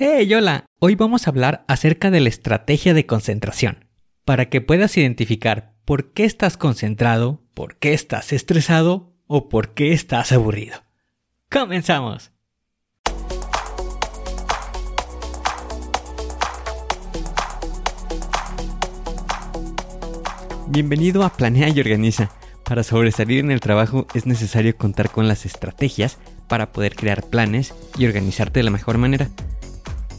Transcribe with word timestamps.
Hey, 0.00 0.32
hola. 0.32 0.64
Hoy 0.78 0.94
vamos 0.94 1.26
a 1.26 1.30
hablar 1.30 1.64
acerca 1.66 2.12
de 2.12 2.20
la 2.20 2.28
estrategia 2.28 2.94
de 2.94 3.04
concentración, 3.04 3.86
para 4.24 4.48
que 4.48 4.60
puedas 4.60 4.96
identificar 4.96 5.74
por 5.84 6.12
qué 6.12 6.24
estás 6.24 6.56
concentrado, 6.56 7.42
por 7.52 7.78
qué 7.78 7.94
estás 7.94 8.32
estresado 8.32 9.12
o 9.26 9.48
por 9.48 9.74
qué 9.74 9.92
estás 9.92 10.30
aburrido. 10.30 10.84
¡Comenzamos! 11.50 12.30
Bienvenido 20.68 21.24
a 21.24 21.30
Planea 21.30 21.70
y 21.70 21.80
Organiza. 21.80 22.30
Para 22.64 22.84
sobresalir 22.84 23.40
en 23.40 23.50
el 23.50 23.58
trabajo 23.58 24.06
es 24.14 24.26
necesario 24.26 24.76
contar 24.76 25.10
con 25.10 25.26
las 25.26 25.44
estrategias 25.44 26.18
para 26.46 26.70
poder 26.70 26.94
crear 26.94 27.24
planes 27.24 27.74
y 27.98 28.06
organizarte 28.06 28.60
de 28.60 28.64
la 28.64 28.70
mejor 28.70 28.96
manera. 28.96 29.28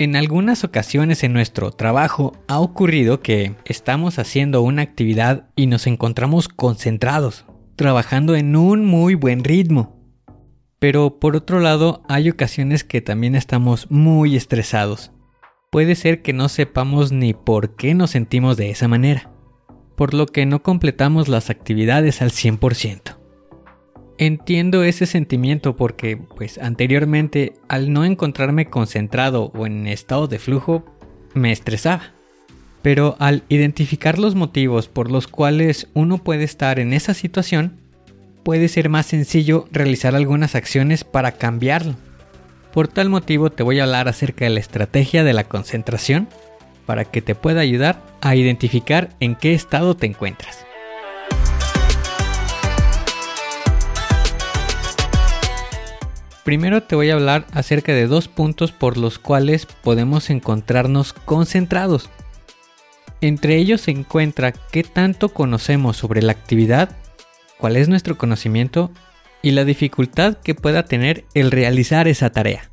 En 0.00 0.16
algunas 0.16 0.64
ocasiones 0.64 1.24
en 1.24 1.34
nuestro 1.34 1.72
trabajo 1.72 2.32
ha 2.48 2.58
ocurrido 2.58 3.20
que 3.20 3.56
estamos 3.66 4.18
haciendo 4.18 4.62
una 4.62 4.80
actividad 4.80 5.50
y 5.56 5.66
nos 5.66 5.86
encontramos 5.86 6.48
concentrados, 6.48 7.44
trabajando 7.76 8.34
en 8.34 8.56
un 8.56 8.86
muy 8.86 9.14
buen 9.14 9.44
ritmo. 9.44 10.00
Pero 10.78 11.20
por 11.20 11.36
otro 11.36 11.60
lado 11.60 12.02
hay 12.08 12.30
ocasiones 12.30 12.82
que 12.82 13.02
también 13.02 13.34
estamos 13.34 13.90
muy 13.90 14.36
estresados. 14.36 15.12
Puede 15.70 15.94
ser 15.96 16.22
que 16.22 16.32
no 16.32 16.48
sepamos 16.48 17.12
ni 17.12 17.34
por 17.34 17.76
qué 17.76 17.94
nos 17.94 18.12
sentimos 18.12 18.56
de 18.56 18.70
esa 18.70 18.88
manera, 18.88 19.30
por 19.98 20.14
lo 20.14 20.24
que 20.24 20.46
no 20.46 20.62
completamos 20.62 21.28
las 21.28 21.50
actividades 21.50 22.22
al 22.22 22.30
100%. 22.30 23.19
Entiendo 24.20 24.84
ese 24.84 25.06
sentimiento 25.06 25.76
porque, 25.76 26.18
pues 26.18 26.58
anteriormente, 26.58 27.54
al 27.68 27.90
no 27.90 28.04
encontrarme 28.04 28.66
concentrado 28.66 29.50
o 29.54 29.64
en 29.64 29.86
estado 29.86 30.26
de 30.28 30.38
flujo, 30.38 30.84
me 31.32 31.52
estresaba. 31.52 32.12
Pero 32.82 33.16
al 33.18 33.44
identificar 33.48 34.18
los 34.18 34.34
motivos 34.34 34.88
por 34.88 35.10
los 35.10 35.26
cuales 35.26 35.88
uno 35.94 36.18
puede 36.18 36.44
estar 36.44 36.78
en 36.78 36.92
esa 36.92 37.14
situación, 37.14 37.80
puede 38.42 38.68
ser 38.68 38.90
más 38.90 39.06
sencillo 39.06 39.66
realizar 39.72 40.14
algunas 40.14 40.54
acciones 40.54 41.02
para 41.02 41.32
cambiarlo. 41.32 41.94
Por 42.74 42.88
tal 42.88 43.08
motivo 43.08 43.48
te 43.48 43.62
voy 43.62 43.80
a 43.80 43.84
hablar 43.84 44.06
acerca 44.06 44.44
de 44.44 44.50
la 44.50 44.60
estrategia 44.60 45.24
de 45.24 45.32
la 45.32 45.44
concentración 45.44 46.28
para 46.84 47.06
que 47.06 47.22
te 47.22 47.34
pueda 47.34 47.62
ayudar 47.62 48.02
a 48.20 48.36
identificar 48.36 49.08
en 49.18 49.34
qué 49.34 49.54
estado 49.54 49.96
te 49.96 50.04
encuentras. 50.04 50.66
Primero 56.50 56.82
te 56.82 56.96
voy 56.96 57.10
a 57.10 57.14
hablar 57.14 57.46
acerca 57.52 57.92
de 57.92 58.08
dos 58.08 58.26
puntos 58.26 58.72
por 58.72 58.96
los 58.98 59.20
cuales 59.20 59.66
podemos 59.66 60.30
encontrarnos 60.30 61.12
concentrados. 61.12 62.10
Entre 63.20 63.56
ellos 63.56 63.82
se 63.82 63.92
encuentra 63.92 64.50
qué 64.50 64.82
tanto 64.82 65.28
conocemos 65.28 65.96
sobre 65.96 66.22
la 66.22 66.32
actividad, 66.32 66.96
cuál 67.56 67.76
es 67.76 67.88
nuestro 67.88 68.18
conocimiento 68.18 68.90
y 69.42 69.52
la 69.52 69.64
dificultad 69.64 70.38
que 70.38 70.56
pueda 70.56 70.86
tener 70.86 71.24
el 71.34 71.52
realizar 71.52 72.08
esa 72.08 72.30
tarea. 72.30 72.68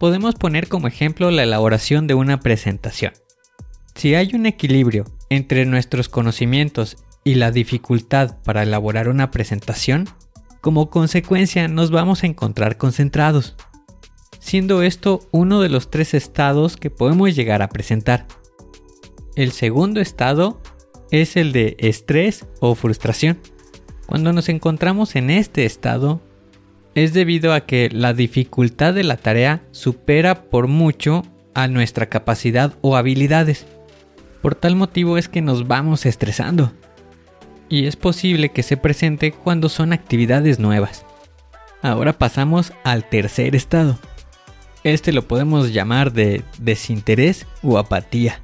Podemos 0.00 0.34
poner 0.34 0.66
como 0.66 0.88
ejemplo 0.88 1.30
la 1.30 1.44
elaboración 1.44 2.08
de 2.08 2.14
una 2.14 2.40
presentación. 2.40 3.12
Si 3.94 4.16
hay 4.16 4.34
un 4.34 4.46
equilibrio 4.46 5.04
entre 5.28 5.64
nuestros 5.64 6.08
conocimientos 6.08 6.96
y 7.22 7.36
la 7.36 7.52
dificultad 7.52 8.38
para 8.42 8.64
elaborar 8.64 9.08
una 9.08 9.30
presentación, 9.30 10.08
como 10.60 10.90
consecuencia 10.90 11.68
nos 11.68 11.90
vamos 11.90 12.22
a 12.22 12.26
encontrar 12.26 12.76
concentrados, 12.76 13.56
siendo 14.38 14.82
esto 14.82 15.20
uno 15.30 15.60
de 15.60 15.68
los 15.68 15.90
tres 15.90 16.14
estados 16.14 16.76
que 16.76 16.90
podemos 16.90 17.34
llegar 17.34 17.62
a 17.62 17.68
presentar. 17.68 18.26
El 19.36 19.52
segundo 19.52 20.00
estado 20.00 20.60
es 21.10 21.36
el 21.36 21.52
de 21.52 21.76
estrés 21.78 22.46
o 22.60 22.74
frustración. 22.74 23.38
Cuando 24.06 24.32
nos 24.32 24.48
encontramos 24.48 25.16
en 25.16 25.30
este 25.30 25.64
estado, 25.64 26.20
es 26.94 27.14
debido 27.14 27.54
a 27.54 27.60
que 27.60 27.88
la 27.90 28.12
dificultad 28.12 28.94
de 28.94 29.04
la 29.04 29.16
tarea 29.16 29.62
supera 29.70 30.50
por 30.50 30.66
mucho 30.66 31.22
a 31.54 31.68
nuestra 31.68 32.06
capacidad 32.06 32.74
o 32.80 32.96
habilidades. 32.96 33.66
Por 34.42 34.54
tal 34.54 34.74
motivo 34.74 35.16
es 35.16 35.28
que 35.28 35.42
nos 35.42 35.68
vamos 35.68 36.06
estresando 36.06 36.72
y 37.70 37.86
es 37.86 37.96
posible 37.96 38.50
que 38.50 38.62
se 38.62 38.76
presente 38.76 39.32
cuando 39.32 39.70
son 39.70 39.94
actividades 39.94 40.58
nuevas. 40.58 41.06
Ahora 41.80 42.12
pasamos 42.12 42.74
al 42.84 43.08
tercer 43.08 43.56
estado. 43.56 43.98
Este 44.84 45.12
lo 45.12 45.22
podemos 45.26 45.72
llamar 45.72 46.12
de 46.12 46.42
desinterés 46.58 47.46
o 47.62 47.78
apatía. 47.78 48.40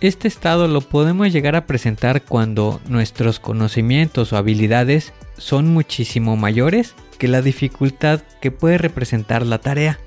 Este 0.00 0.28
estado 0.28 0.68
lo 0.68 0.82
podemos 0.82 1.32
llegar 1.32 1.56
a 1.56 1.66
presentar 1.66 2.22
cuando 2.22 2.80
nuestros 2.86 3.40
conocimientos 3.40 4.32
o 4.32 4.36
habilidades 4.36 5.14
son 5.38 5.72
muchísimo 5.72 6.36
mayores 6.36 6.94
que 7.18 7.28
la 7.28 7.40
dificultad 7.40 8.20
que 8.42 8.50
puede 8.50 8.76
representar 8.76 9.46
la 9.46 9.58
tarea. 9.58 9.98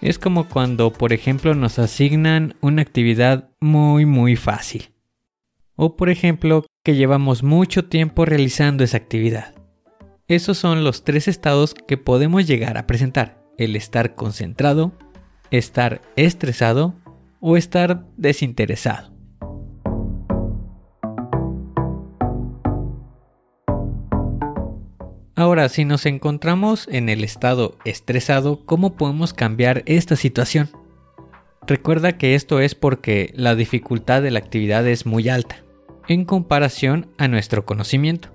Es 0.00 0.18
como 0.18 0.48
cuando, 0.48 0.92
por 0.92 1.12
ejemplo, 1.12 1.54
nos 1.54 1.78
asignan 1.78 2.56
una 2.60 2.82
actividad 2.82 3.50
muy 3.60 4.06
muy 4.06 4.34
fácil. 4.34 4.90
O 5.82 5.96
por 5.96 6.10
ejemplo, 6.10 6.66
que 6.84 6.94
llevamos 6.94 7.42
mucho 7.42 7.86
tiempo 7.86 8.26
realizando 8.26 8.84
esa 8.84 8.98
actividad. 8.98 9.54
Esos 10.28 10.58
son 10.58 10.84
los 10.84 11.04
tres 11.04 11.26
estados 11.26 11.72
que 11.72 11.96
podemos 11.96 12.46
llegar 12.46 12.76
a 12.76 12.86
presentar. 12.86 13.42
El 13.56 13.74
estar 13.76 14.14
concentrado, 14.14 14.92
estar 15.50 16.02
estresado 16.16 16.96
o 17.40 17.56
estar 17.56 18.04
desinteresado. 18.18 19.10
Ahora, 25.34 25.66
si 25.70 25.86
nos 25.86 26.04
encontramos 26.04 26.88
en 26.88 27.08
el 27.08 27.24
estado 27.24 27.78
estresado, 27.86 28.66
¿cómo 28.66 28.98
podemos 28.98 29.32
cambiar 29.32 29.82
esta 29.86 30.16
situación? 30.16 30.68
Recuerda 31.66 32.18
que 32.18 32.34
esto 32.34 32.60
es 32.60 32.74
porque 32.74 33.32
la 33.34 33.54
dificultad 33.54 34.20
de 34.20 34.30
la 34.30 34.40
actividad 34.40 34.86
es 34.86 35.06
muy 35.06 35.30
alta 35.30 35.64
en 36.08 36.24
comparación 36.24 37.08
a 37.18 37.28
nuestro 37.28 37.64
conocimiento. 37.64 38.28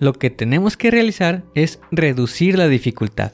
Lo 0.00 0.12
que 0.12 0.30
tenemos 0.30 0.76
que 0.76 0.90
realizar 0.90 1.44
es 1.54 1.80
reducir 1.90 2.56
la 2.56 2.68
dificultad. 2.68 3.32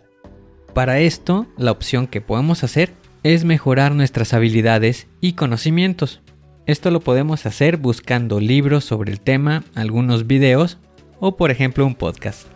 Para 0.72 0.98
esto, 1.00 1.46
la 1.56 1.70
opción 1.70 2.06
que 2.06 2.20
podemos 2.20 2.64
hacer 2.64 2.92
es 3.22 3.44
mejorar 3.44 3.94
nuestras 3.94 4.34
habilidades 4.34 5.06
y 5.20 5.34
conocimientos. 5.34 6.20
Esto 6.66 6.90
lo 6.90 7.00
podemos 7.00 7.46
hacer 7.46 7.76
buscando 7.76 8.40
libros 8.40 8.84
sobre 8.84 9.12
el 9.12 9.20
tema, 9.20 9.64
algunos 9.74 10.26
videos 10.26 10.78
o 11.20 11.36
por 11.36 11.50
ejemplo 11.50 11.86
un 11.86 11.94
podcast. 11.94 12.46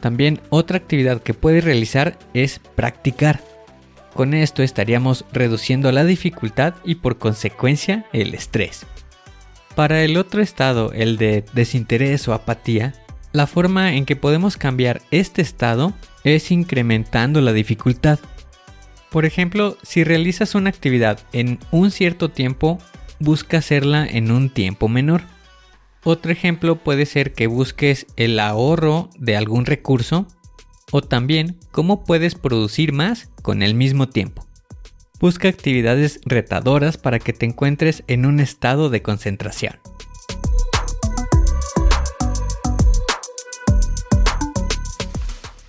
También 0.00 0.40
otra 0.48 0.78
actividad 0.78 1.22
que 1.22 1.34
puedes 1.34 1.64
realizar 1.64 2.18
es 2.32 2.58
practicar. 2.74 3.40
Con 4.14 4.34
esto 4.34 4.62
estaríamos 4.62 5.24
reduciendo 5.32 5.92
la 5.92 6.04
dificultad 6.04 6.74
y 6.84 6.96
por 6.96 7.18
consecuencia 7.18 8.06
el 8.12 8.34
estrés. 8.34 8.86
Para 9.74 10.02
el 10.02 10.16
otro 10.16 10.42
estado, 10.42 10.92
el 10.92 11.16
de 11.16 11.44
desinterés 11.52 12.26
o 12.28 12.34
apatía, 12.34 12.94
la 13.32 13.46
forma 13.46 13.94
en 13.94 14.04
que 14.04 14.16
podemos 14.16 14.56
cambiar 14.56 15.00
este 15.10 15.40
estado 15.40 15.94
es 16.24 16.50
incrementando 16.50 17.40
la 17.40 17.52
dificultad. 17.52 18.18
Por 19.10 19.24
ejemplo, 19.24 19.76
si 19.82 20.04
realizas 20.04 20.54
una 20.54 20.70
actividad 20.70 21.20
en 21.32 21.58
un 21.70 21.90
cierto 21.90 22.30
tiempo, 22.30 22.78
busca 23.20 23.58
hacerla 23.58 24.06
en 24.06 24.32
un 24.32 24.50
tiempo 24.50 24.88
menor. 24.88 25.22
Otro 26.02 26.32
ejemplo 26.32 26.76
puede 26.76 27.06
ser 27.06 27.32
que 27.34 27.46
busques 27.46 28.06
el 28.16 28.40
ahorro 28.40 29.10
de 29.18 29.36
algún 29.36 29.66
recurso 29.66 30.26
o 30.90 31.02
también 31.02 31.58
cómo 31.70 32.04
puedes 32.04 32.34
producir 32.34 32.92
más 32.92 33.30
con 33.42 33.62
el 33.62 33.74
mismo 33.74 34.08
tiempo. 34.08 34.49
Busca 35.20 35.48
actividades 35.48 36.18
retadoras 36.24 36.96
para 36.96 37.18
que 37.18 37.34
te 37.34 37.44
encuentres 37.44 38.04
en 38.06 38.24
un 38.24 38.40
estado 38.40 38.88
de 38.88 39.02
concentración. 39.02 39.74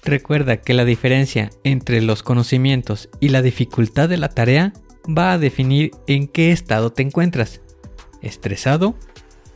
Recuerda 0.06 0.62
que 0.62 0.74
la 0.74 0.86
diferencia 0.86 1.50
entre 1.66 2.02
los 2.02 2.24
conocimientos 2.24 3.10
y 3.20 3.28
la 3.28 3.42
dificultad 3.42 4.08
de 4.08 4.18
la 4.18 4.30
tarea 4.30 4.72
va 5.06 5.34
a 5.34 5.38
definir 5.38 5.92
en 6.08 6.30
qué 6.30 6.54
estado 6.54 6.94
te 6.94 7.04
encuentras. 7.04 7.60
¿Estresado? 8.22 8.96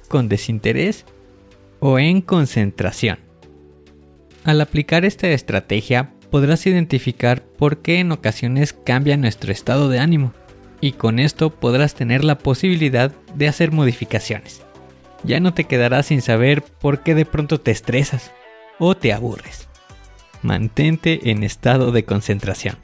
¿Con 0.09 0.27
desinterés? 0.27 1.05
¿O 1.79 1.99
en 1.99 2.21
concentración? 2.21 3.19
Al 4.43 4.59
aplicar 4.59 5.05
esta 5.05 5.29
estrategia 5.29 6.14
podrás 6.29 6.65
identificar 6.65 7.43
por 7.43 7.79
qué 7.79 7.99
en 7.99 8.11
ocasiones 8.11 8.73
cambia 8.73 9.17
nuestro 9.17 9.51
estado 9.51 9.89
de 9.89 9.99
ánimo 9.99 10.33
y 10.81 10.93
con 10.93 11.19
esto 11.19 11.49
podrás 11.49 11.95
tener 11.95 12.23
la 12.23 12.37
posibilidad 12.37 13.11
de 13.35 13.47
hacer 13.47 13.71
modificaciones. 13.71 14.61
Ya 15.23 15.39
no 15.39 15.53
te 15.53 15.63
quedarás 15.63 16.07
sin 16.07 16.21
saber 16.21 16.61
por 16.61 17.03
qué 17.03 17.15
de 17.15 17.25
pronto 17.25 17.59
te 17.59 17.71
estresas 17.71 18.31
o 18.79 18.95
te 18.95 19.13
aburres 19.13 19.67
mantente 20.45 21.31
en 21.31 21.43
estado 21.43 21.91
de 21.91 22.05
concentración. 22.05 22.77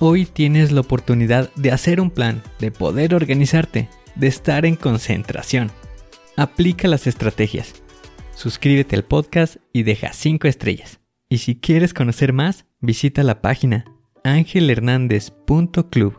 Hoy 0.00 0.26
tienes 0.26 0.72
la 0.72 0.80
oportunidad 0.80 1.50
de 1.54 1.72
hacer 1.72 2.00
un 2.00 2.10
plan, 2.10 2.42
de 2.60 2.70
poder 2.70 3.14
organizarte, 3.14 3.88
de 4.14 4.28
estar 4.28 4.64
en 4.64 4.76
concentración. 4.76 5.70
Aplica 6.38 6.86
las 6.86 7.08
estrategias. 7.08 7.74
Suscríbete 8.32 8.94
al 8.94 9.02
podcast 9.02 9.56
y 9.72 9.82
deja 9.82 10.12
5 10.12 10.46
estrellas. 10.46 11.00
Y 11.28 11.38
si 11.38 11.58
quieres 11.58 11.92
conocer 11.92 12.32
más, 12.32 12.64
visita 12.78 13.24
la 13.24 13.42
página 13.42 13.84
angelhernandez.club. 14.22 16.14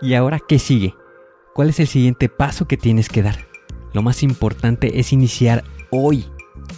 ¿Y 0.00 0.14
ahora 0.14 0.40
qué 0.40 0.58
sigue? 0.58 0.94
¿Cuál 1.54 1.68
es 1.68 1.80
el 1.80 1.86
siguiente 1.86 2.30
paso 2.30 2.66
que 2.66 2.78
tienes 2.78 3.10
que 3.10 3.20
dar? 3.20 3.46
Lo 3.92 4.00
más 4.00 4.22
importante 4.22 4.98
es 4.98 5.12
iniciar 5.12 5.64
hoy, 5.90 6.24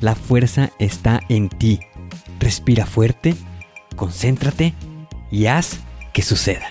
la 0.00 0.14
fuerza 0.14 0.70
está 0.78 1.20
en 1.28 1.48
ti. 1.48 1.80
Respira 2.40 2.86
fuerte, 2.86 3.34
concéntrate 3.96 4.74
y 5.30 5.46
haz 5.46 5.78
que 6.12 6.22
suceda. 6.22 6.68